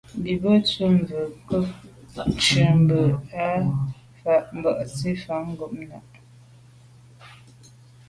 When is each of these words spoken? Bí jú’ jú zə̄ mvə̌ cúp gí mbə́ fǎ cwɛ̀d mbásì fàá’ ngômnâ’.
Bí 0.21 0.31
jú’ 0.43 0.51
jú 0.57 0.65
zə̄ 0.71 0.87
mvə̌ 0.97 1.21
cúp 1.47 1.67
gí 2.41 2.61
mbə́ 2.81 3.01
fǎ 3.29 3.55
cwɛ̀d 4.19 4.43
mbásì 4.57 5.09
fàá’ 5.23 5.41
ngômnâ’. 5.51 5.99